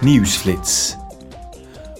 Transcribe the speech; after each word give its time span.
Nieuwsflits. 0.00 0.96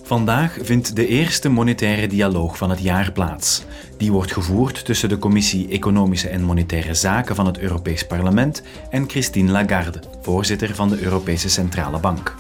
Vandaag 0.03 0.57
vindt 0.61 0.97
de 0.97 1.07
eerste 1.07 1.49
monetaire 1.49 2.07
dialoog 2.07 2.57
van 2.57 2.71
het 2.71 2.83
jaar 2.83 3.13
plaats. 3.13 3.65
Die 3.97 4.13
wordt 4.13 4.33
gevoerd 4.33 4.85
tussen 4.85 5.09
de 5.09 5.19
Commissie 5.19 5.69
Economische 5.69 6.29
en 6.29 6.43
Monetaire 6.43 6.95
Zaken 6.95 7.35
van 7.35 7.47
het 7.47 7.59
Europees 7.59 8.07
Parlement 8.07 8.63
en 8.91 9.09
Christine 9.09 9.51
Lagarde, 9.51 10.03
voorzitter 10.23 10.75
van 10.75 10.89
de 10.89 11.03
Europese 11.03 11.49
Centrale 11.49 11.99
Bank. 11.99 12.35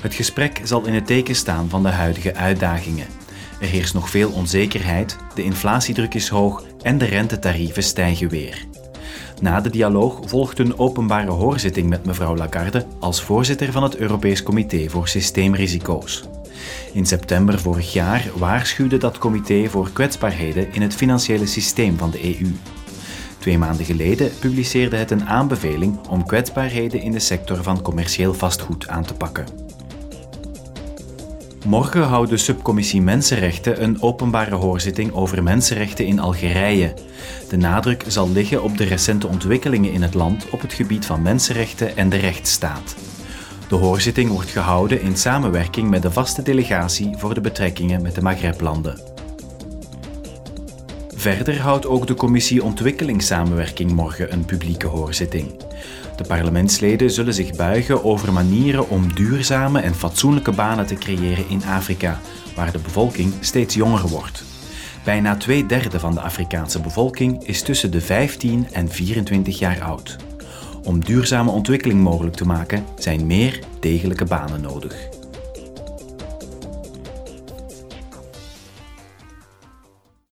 Het 0.00 0.14
gesprek 0.14 0.60
zal 0.64 0.86
in 0.86 0.94
het 0.94 1.06
teken 1.06 1.34
staan 1.34 1.68
van 1.68 1.82
de 1.82 1.88
huidige 1.88 2.34
uitdagingen. 2.34 3.06
Er 3.60 3.68
heerst 3.68 3.94
nog 3.94 4.10
veel 4.10 4.30
onzekerheid, 4.30 5.16
de 5.34 5.42
inflatiedruk 5.42 6.14
is 6.14 6.28
hoog 6.28 6.64
en 6.82 6.98
de 6.98 7.04
rentetarieven 7.04 7.82
stijgen 7.82 8.28
weer. 8.28 8.66
Na 9.40 9.60
de 9.60 9.70
dialoog 9.70 10.20
volgt 10.24 10.58
een 10.58 10.78
openbare 10.78 11.30
hoorzitting 11.30 11.88
met 11.88 12.06
mevrouw 12.06 12.36
Lagarde 12.36 12.86
als 12.98 13.22
voorzitter 13.22 13.72
van 13.72 13.82
het 13.82 13.96
Europees 13.96 14.42
Comité 14.42 14.88
voor 14.88 15.08
Systeemrisico's. 15.08 16.24
In 16.92 17.06
september 17.06 17.60
vorig 17.60 17.92
jaar 17.92 18.30
waarschuwde 18.36 18.96
dat 18.96 19.18
comité 19.18 19.68
voor 19.68 19.90
kwetsbaarheden 19.92 20.72
in 20.72 20.82
het 20.82 20.94
financiële 20.94 21.46
systeem 21.46 21.98
van 21.98 22.10
de 22.10 22.24
EU. 22.24 22.52
Twee 23.38 23.58
maanden 23.58 23.86
geleden 23.86 24.30
publiceerde 24.38 24.96
het 24.96 25.10
een 25.10 25.26
aanbeveling 25.26 26.06
om 26.08 26.26
kwetsbaarheden 26.26 27.00
in 27.00 27.12
de 27.12 27.18
sector 27.18 27.62
van 27.62 27.82
commercieel 27.82 28.34
vastgoed 28.34 28.88
aan 28.88 29.04
te 29.04 29.14
pakken. 29.14 29.65
Morgen 31.66 32.02
houdt 32.02 32.30
de 32.30 32.36
subcommissie 32.36 33.02
Mensenrechten 33.02 33.82
een 33.82 34.02
openbare 34.02 34.54
hoorzitting 34.54 35.12
over 35.12 35.42
mensenrechten 35.42 36.06
in 36.06 36.18
Algerije. 36.18 36.94
De 37.48 37.56
nadruk 37.56 38.04
zal 38.06 38.30
liggen 38.30 38.62
op 38.62 38.76
de 38.76 38.84
recente 38.84 39.26
ontwikkelingen 39.26 39.92
in 39.92 40.02
het 40.02 40.14
land 40.14 40.50
op 40.50 40.60
het 40.60 40.72
gebied 40.72 41.06
van 41.06 41.22
mensenrechten 41.22 41.96
en 41.96 42.08
de 42.08 42.16
rechtsstaat. 42.16 42.96
De 43.68 43.74
hoorzitting 43.74 44.30
wordt 44.30 44.50
gehouden 44.50 45.00
in 45.00 45.16
samenwerking 45.16 45.90
met 45.90 46.02
de 46.02 46.10
vaste 46.10 46.42
delegatie 46.42 47.14
voor 47.16 47.34
de 47.34 47.40
betrekkingen 47.40 48.02
met 48.02 48.14
de 48.14 48.22
Maghreblanden. 48.22 49.15
Verder 51.34 51.60
houdt 51.60 51.86
ook 51.86 52.06
de 52.06 52.14
Commissie 52.14 52.64
Ontwikkelingssamenwerking 52.64 53.92
morgen 53.92 54.32
een 54.32 54.44
publieke 54.44 54.86
hoorzitting. 54.86 55.50
De 56.16 56.24
parlementsleden 56.28 57.10
zullen 57.10 57.34
zich 57.34 57.56
buigen 57.56 58.04
over 58.04 58.32
manieren 58.32 58.88
om 58.88 59.14
duurzame 59.14 59.80
en 59.80 59.94
fatsoenlijke 59.94 60.52
banen 60.52 60.86
te 60.86 60.94
creëren 60.94 61.48
in 61.48 61.64
Afrika, 61.64 62.20
waar 62.54 62.72
de 62.72 62.78
bevolking 62.78 63.32
steeds 63.40 63.74
jonger 63.74 64.08
wordt. 64.08 64.44
Bijna 65.04 65.36
twee 65.36 65.66
derde 65.66 66.00
van 66.00 66.14
de 66.14 66.20
Afrikaanse 66.20 66.80
bevolking 66.80 67.44
is 67.44 67.62
tussen 67.62 67.90
de 67.90 68.00
15 68.00 68.66
en 68.72 68.88
24 68.88 69.58
jaar 69.58 69.82
oud. 69.82 70.16
Om 70.84 71.04
duurzame 71.04 71.50
ontwikkeling 71.50 72.00
mogelijk 72.00 72.36
te 72.36 72.46
maken 72.46 72.84
zijn 72.98 73.26
meer 73.26 73.58
degelijke 73.80 74.24
banen 74.24 74.60
nodig. 74.60 75.15